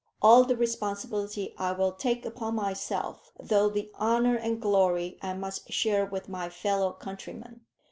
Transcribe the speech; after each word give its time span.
All 0.19 0.45
the 0.45 0.57
responsibility 0.57 1.53
I 1.59 1.73
will 1.73 1.91
take 1.91 2.25
upon 2.25 2.55
myself, 2.55 3.31
though 3.39 3.69
the 3.69 3.91
honour 3.99 4.35
and 4.35 4.59
glory 4.59 5.19
I 5.21 5.35
must 5.35 5.71
share 5.71 6.07
with 6.07 6.27
my 6.27 6.49
fellow 6.49 6.91
countrymen. 6.93 7.61